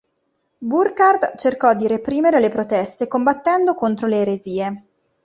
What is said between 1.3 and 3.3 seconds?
cercò di reprimere le proteste